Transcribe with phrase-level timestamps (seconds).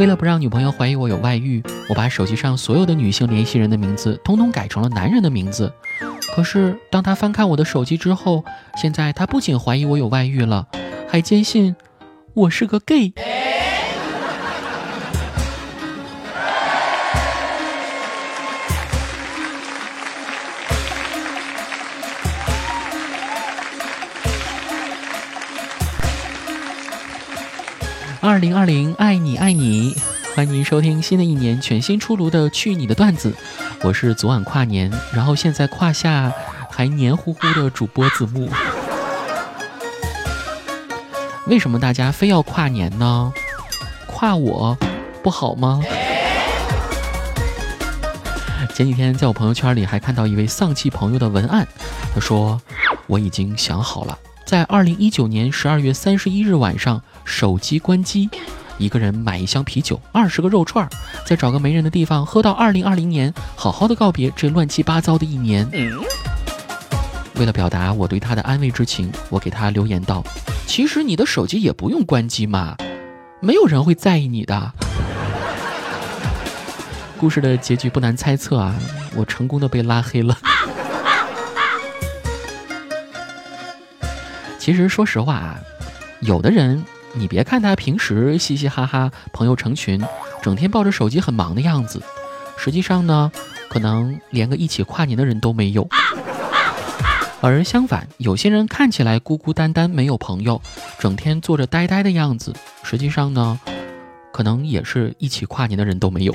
[0.00, 5.70] 为了不让女朋友怀疑我有外遇，我把手机上所有的女性联系人的名字通通改成了男人的名字。
[6.34, 8.42] 可是当他翻看我的手机之后，
[8.80, 10.66] 现在他不仅怀疑我有外遇了，
[11.06, 11.76] 还坚信
[12.32, 13.12] 我是个 gay。
[28.22, 29.96] 二零二零，爱你爱你，
[30.36, 33.30] 欢迎收听新的一年全新出炉的《去你的段子》，
[33.80, 36.30] 我是昨晚跨年，然后现在胯下
[36.70, 38.50] 还黏糊糊的主播子木。
[41.46, 43.32] 为什么大家非要跨年呢？
[44.06, 44.76] 跨我
[45.22, 45.80] 不好吗？
[48.74, 51.66] 前几天在我朋友圈里还看到一位丧气朋友的文案，
[52.14, 52.60] 他说
[53.08, 54.18] ：“我已经想好了，
[54.50, 58.28] 在二零一九年十二月三十一日晚上。”手机关机，
[58.78, 60.88] 一个人买一箱啤酒，二十个肉串，
[61.24, 65.70] 再找个没人的地方喝到二零二零年，好好的告别这乱七八糟的一年。
[67.36, 70.24] 为了表达我对他的安慰之情，我给他留言道
[70.66, 72.76] ：“其实你的手机也不用关机嘛，
[73.38, 74.72] 没有人会在意你的。”
[77.16, 78.74] 故事的结局不难猜测啊，
[79.14, 80.36] 我成功的被拉黑了。
[84.70, 85.58] 其实说实话啊，
[86.20, 86.84] 有的人。
[87.12, 90.00] 你别看他平时嘻嘻哈哈，朋友成群，
[90.40, 92.00] 整天抱着手机很忙的样子，
[92.56, 93.32] 实际上呢，
[93.68, 95.88] 可能连个一起跨年的人都没有。
[97.40, 100.62] 而相反，有些人看起来孤孤单单，没有朋友，
[101.00, 102.54] 整天坐着呆呆的样子，
[102.84, 103.58] 实际上呢，
[104.32, 106.34] 可能也是一起跨年的人都没有。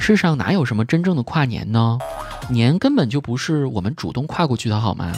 [0.00, 1.96] 世上哪有什么真正的跨年呢？
[2.48, 5.12] 年根本就不是我们主动跨过去的，好吗？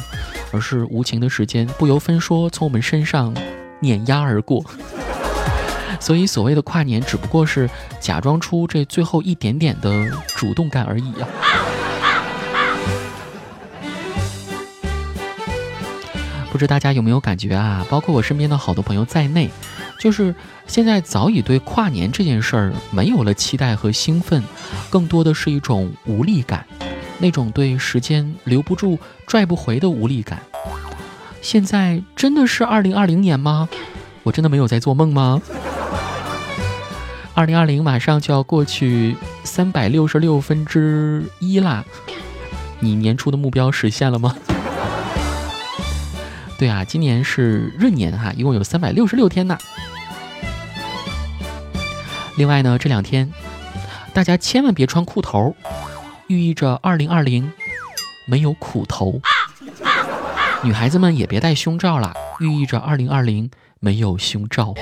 [0.50, 3.34] 而是无情的时间不由分说从我们身上
[3.80, 4.64] 碾压而过，
[6.00, 7.68] 所以所谓的跨年只不过是
[8.00, 11.28] 假装出这最后一点点的主动感而已啊！
[16.50, 17.86] 不知大家有没有感觉啊？
[17.90, 19.50] 包括我身边的好多朋友在内，
[20.00, 20.34] 就是
[20.66, 24.42] 现在早已对跨年这件事儿没有了期待和兴奋，
[24.88, 26.66] 更多的是一种无力感。
[27.18, 30.40] 那种对时间留不住、拽不回的无力感，
[31.42, 33.68] 现在真的是二零二零年吗？
[34.22, 35.42] 我真的没有在做梦吗？
[37.34, 41.84] 二零二零马上就要过去三百六十六分之一啦，
[42.80, 44.36] 你年初的目标实现了吗？
[46.58, 49.56] 对啊，今年是闰年哈，一共有三百六十六天呢。
[52.36, 53.32] 另外呢，这两天
[54.12, 55.54] 大家千万别穿裤头。
[56.28, 57.50] 寓意着二零二零
[58.26, 59.18] 没有苦头，
[60.62, 63.50] 女孩子们也别戴胸罩了，寓意着二零二零
[63.80, 64.74] 没有胸罩。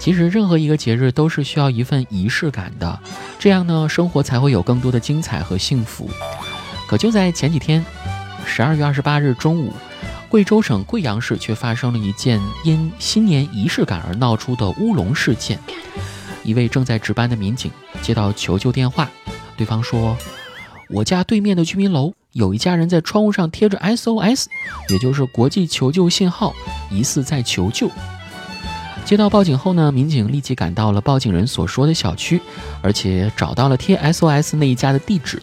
[0.00, 2.98] 其实任何一个节日都是需要一份仪式感的，
[3.38, 6.10] 这样呢，生活才会有更多的精彩和幸福。
[6.88, 7.84] 可就在前几天，
[8.44, 9.72] 十二月二十八日中午。
[10.32, 15.58] 贵州省贵阳市却发生了一件因新年仪式感而闹出的乌龙事件。
[16.42, 17.70] 一位正在值班的民警
[18.00, 19.10] 接到求救电话，
[19.58, 20.16] 对方说
[20.88, 24.46] ：“我家对面的居民楼有一家人在窗户上贴着 SOS，
[24.88, 26.54] 也就是国际求救信号，
[26.90, 27.90] 疑似在求救。”
[29.04, 32.40] 接到报警后呢，民警立即赶到了报警人所说的小区，
[32.80, 35.42] 而且找到了贴 SOS 那一家的地址。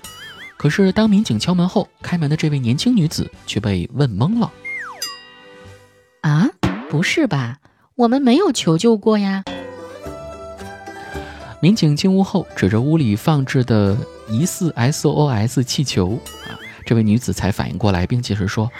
[0.58, 4.52] 可是当民警敲门后，开门的这位年轻女子却被问懵了。
[6.22, 6.50] 啊，
[6.90, 7.57] 不是吧？
[7.96, 9.44] 我们没有求救过呀！
[11.62, 13.97] 民警进屋后，指着屋里放置的
[14.30, 18.72] 疑似 SOS 气球，啊，这位女子才反应过来，并解释说：“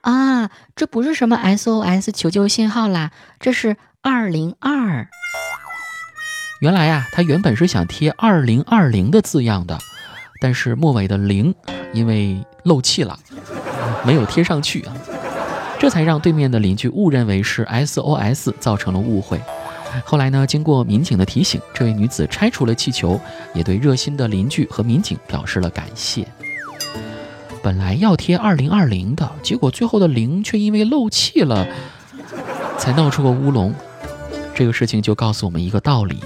[0.00, 5.06] 啊，这不是什么 SOS 求救信号啦，这是二零二。
[6.60, 9.78] 原来呀，她原本是想贴二零二零的字样的，
[10.40, 11.54] 但是末尾的零
[11.92, 13.18] 因为漏气了，
[14.06, 14.96] 没有贴上去啊。”
[15.82, 19.40] 这才让对面的邻居误认为是 SOS，造成了误会。
[20.04, 23.20] 后来呢，经过民警的提醒，这位女子拆除了气球，
[23.52, 26.24] 也对热心的邻居和民警表示了感谢。
[27.64, 31.66] 本来要贴2020的，结果最后的零却因为漏气了，
[32.78, 33.74] 才闹出个乌龙。
[34.54, 36.20] 这个事情就告诉我们一个道理，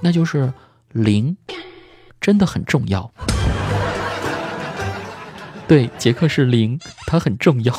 [0.00, 0.52] 那就是
[0.92, 1.36] 零
[2.20, 3.10] 真的很重要。
[5.66, 7.74] 对，杰克是零，它很重要。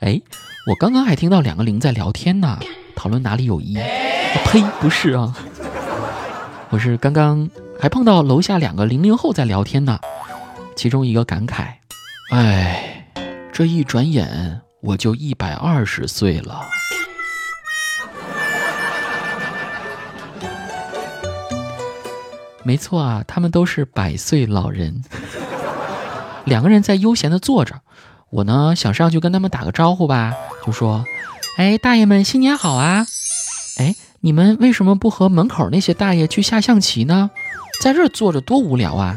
[0.00, 0.20] 哎，
[0.66, 2.58] 我刚刚还听到两个零在聊天呢，
[2.96, 3.74] 讨论哪里有一？
[4.46, 5.36] 呸，不是啊，
[6.70, 10.00] 我是刚刚还碰到楼下两个零零后在聊天呢。
[10.74, 11.66] 其中一个感慨
[12.32, 13.12] ：“哎，
[13.52, 16.62] 这一转眼我就一百二十岁了。”
[22.64, 25.04] 没错啊，他们都是百岁老人。
[26.46, 27.78] 两个人在悠闲的坐着，
[28.30, 30.32] 我呢想上去跟他们打个招呼吧，
[30.64, 31.04] 就说
[31.58, 33.04] ：“哎，大爷们新年好啊！
[33.78, 37.30] 哎，你们为什么不和门口那些大爷去下象棋呢？
[37.82, 39.16] 在这坐着多无聊啊！”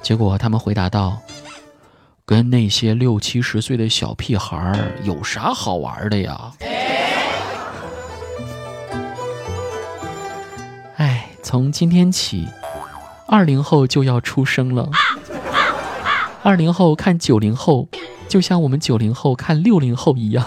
[0.00, 1.18] 结果他们回答道
[2.24, 6.52] ：“跟那些六七十岁的小屁孩儿有啥好玩的呀？”
[10.96, 12.48] 哎，从今天起，
[13.26, 14.88] 二零后就要出生了。
[16.42, 17.88] 二零后看九零后，
[18.28, 20.44] 就像我们九零后看六零后一样。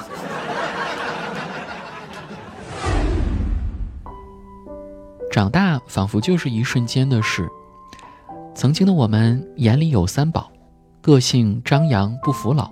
[5.31, 7.47] 长大仿佛就是一瞬间的事。
[8.55, 10.51] 曾经的我们眼里有三宝，
[10.99, 12.71] 个性张扬不服老；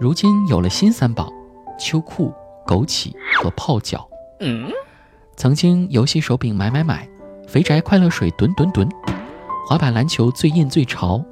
[0.00, 1.30] 如今有了新三宝，
[1.78, 2.32] 秋裤、
[2.66, 4.08] 枸杞和泡脚。
[5.36, 7.06] 曾经游戏手柄买买买，
[7.46, 8.88] 肥宅快乐水吨吨吨，
[9.68, 11.22] 滑板篮球最硬最潮。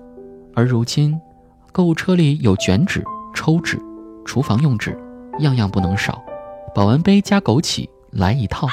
[0.54, 1.18] 而如今，
[1.78, 3.80] 购物车里有卷纸、抽纸、
[4.24, 4.98] 厨房用纸，
[5.38, 6.20] 样样不能少。
[6.74, 8.66] 保温杯加枸杞来一套。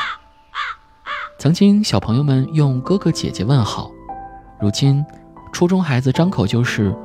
[1.37, 3.91] 曾经小朋友们用哥哥姐姐问好，
[4.59, 5.05] 如今
[5.53, 6.97] 初中孩子张口就是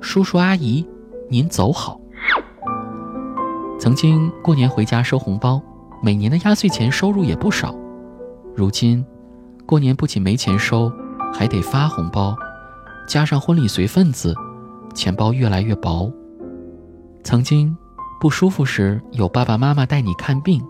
[0.00, 0.86] 叔叔阿姨，
[1.28, 2.00] 您走好。
[3.80, 5.60] 曾经过年回家收红包，
[6.00, 7.74] 每年的压岁钱收入也不少，
[8.54, 9.04] 如今
[9.66, 10.88] 过年不仅没钱收，
[11.34, 12.36] 还得发红包。
[13.08, 14.32] 加上婚礼随份子，
[14.98, 16.12] 钱包越来越薄。
[17.22, 17.74] 曾经
[18.20, 20.60] 不舒服时有爸爸妈妈带你看病，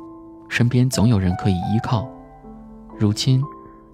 [0.51, 2.07] 身边总有人可以依靠。
[2.99, 3.43] 如今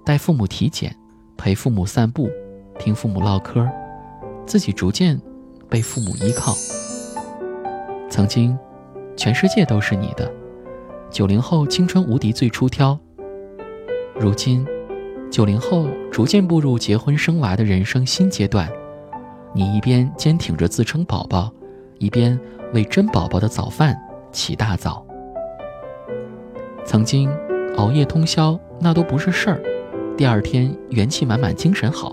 [0.05, 0.93] 带父母体检，
[1.37, 2.29] 陪父母散步，
[2.81, 3.65] 听父母唠嗑，
[4.45, 5.17] 自己逐渐
[5.69, 6.53] 被父母依靠。
[8.11, 8.59] 曾经
[9.17, 10.29] 全世界都是你的，
[11.13, 12.99] 九零后青春无敌最出挑。
[14.19, 14.67] 如今。
[15.31, 18.71] 九零后逐渐步入结婚生娃的人生新阶段，
[19.57, 21.51] 你一边坚挺着自称宝宝，
[21.99, 22.39] 一边
[22.73, 23.97] 为真宝宝的早饭
[24.33, 25.07] 起大早。
[26.85, 27.31] 曾经
[27.77, 29.63] 熬夜通宵那都不是事儿，
[30.17, 32.13] 第二天元气满满，精神好；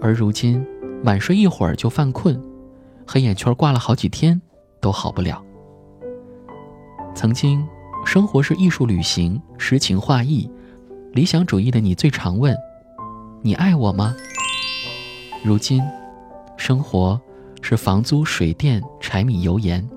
[0.00, 0.66] 而如今
[1.04, 2.42] 晚睡一会儿就犯困，
[3.06, 4.40] 黑眼圈挂了好几天
[4.80, 5.44] 都好不了。
[7.14, 7.62] 曾经
[8.06, 10.50] 生活是艺术旅行，诗情画意。
[11.12, 12.56] 理想主义的你最常问
[13.42, 14.14] ：“你爱我吗？”
[15.44, 15.82] 如今，
[16.60, 17.18] 生活
[17.62, 19.88] 是房租、水电、柴米油盐。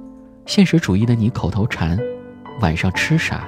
[0.46, 2.00] 现实主义的你口头禅
[2.62, 3.46] ：“晚上吃啥？”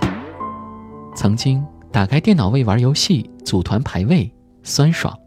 [1.16, 4.30] 曾经打开电脑为玩游戏、组团排位
[4.64, 5.18] 酸爽，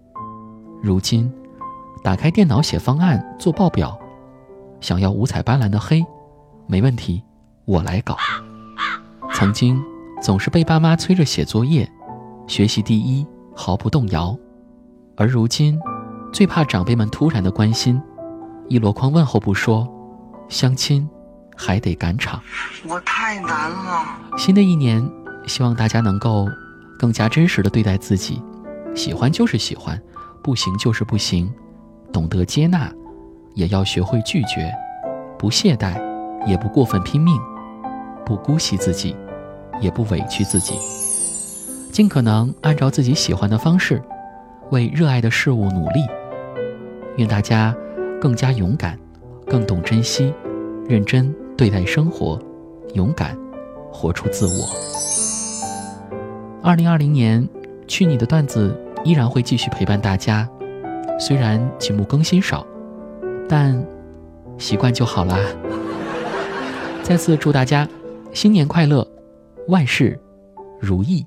[0.82, 1.32] 如今
[2.04, 3.98] 打开电脑写方案、做报表，
[4.82, 6.04] 想要五彩斑斓的黑，
[6.66, 7.22] 没问题，
[7.64, 8.18] 我来搞。
[9.32, 9.82] 曾经
[10.20, 11.90] 总是被爸妈催着写作业。
[12.46, 13.26] 学习第一，
[13.56, 14.36] 毫不动摇。
[15.16, 15.80] 而如今，
[16.32, 18.00] 最怕长辈们突然的关心，
[18.68, 19.88] 一箩筐问候不说，
[20.48, 21.08] 相亲
[21.56, 22.40] 还得赶场。
[22.86, 24.04] 我太难了。
[24.36, 25.06] 新的一年，
[25.46, 26.46] 希望大家能够
[26.98, 28.42] 更加真实的对待自己，
[28.94, 30.00] 喜欢就是喜欢，
[30.42, 31.52] 不行就是不行，
[32.12, 32.92] 懂得接纳，
[33.54, 34.72] 也要学会拒绝，
[35.38, 36.00] 不懈怠，
[36.46, 37.40] 也不过分拼命，
[38.24, 39.16] 不姑息自己，
[39.80, 40.74] 也不委屈自己。
[41.90, 44.00] 尽可能按照自己喜欢的方式，
[44.70, 46.04] 为热爱的事物努力。
[47.16, 47.74] 愿大家
[48.20, 48.98] 更加勇敢，
[49.46, 50.32] 更懂珍惜，
[50.88, 52.38] 认真对待生活，
[52.94, 53.36] 勇敢
[53.92, 54.68] 活出自我。
[56.62, 57.48] 二零二零年，
[57.86, 60.48] 去你的段子依然会继续陪伴大家。
[61.18, 62.64] 虽然节目更新少，
[63.48, 63.84] 但
[64.58, 65.38] 习惯就好啦。
[67.02, 67.88] 再次祝大家
[68.32, 69.06] 新年快乐，
[69.68, 70.20] 万事
[70.78, 71.26] 如意。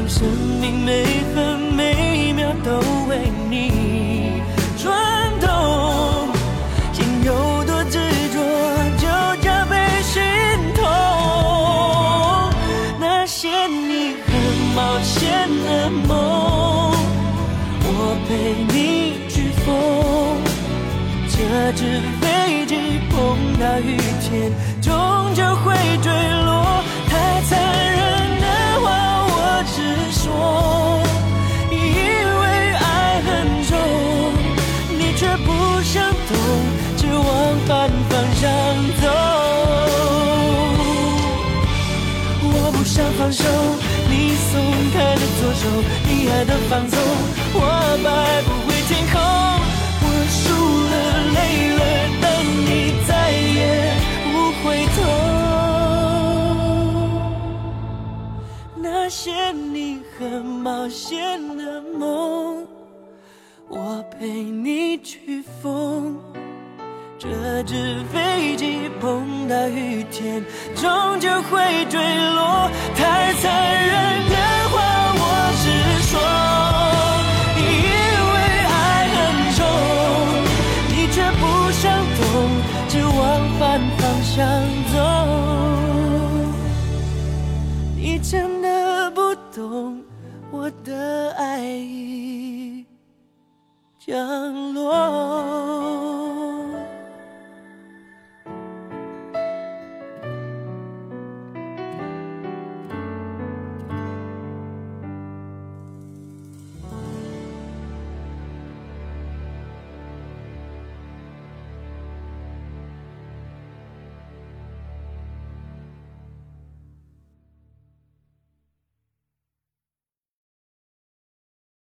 [0.00, 0.26] 当生
[0.62, 1.04] 命每
[1.34, 4.40] 分每秒都为你
[4.78, 4.90] 转
[5.38, 6.32] 动，
[6.90, 7.98] 心有多执
[8.32, 8.40] 着
[8.96, 9.06] 就
[9.42, 10.22] 加倍心
[10.74, 10.82] 痛。
[12.98, 14.32] 那些你很
[14.74, 15.28] 冒险
[15.66, 16.94] 的梦，
[17.84, 20.40] 我陪你去疯，
[21.28, 21.36] 这
[21.74, 22.74] 只飞机。
[23.10, 24.90] 碰到雨天，终
[25.34, 26.10] 究会坠
[26.46, 26.82] 落。
[27.06, 27.50] 太残
[27.92, 27.98] 忍，
[30.10, 31.00] 说，
[31.70, 33.28] 因为爱很
[33.64, 33.78] 重，
[34.98, 35.48] 你却不
[35.82, 36.36] 想懂，
[36.96, 37.26] 只往
[37.66, 38.50] 反方向
[39.00, 39.02] 走。
[42.42, 43.44] 我不想放手，
[44.08, 44.60] 你松
[44.92, 45.62] 开的左手，
[46.08, 46.98] 你爱的放纵，
[60.38, 62.66] 冒险的梦，
[63.68, 66.16] 我陪你去疯。
[67.18, 70.42] 这只飞机碰到雨天，
[70.74, 72.00] 终究会坠
[94.10, 95.79] 降落。